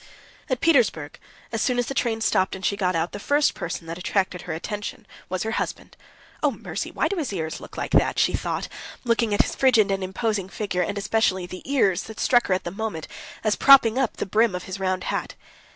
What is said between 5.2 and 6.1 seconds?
was her husband.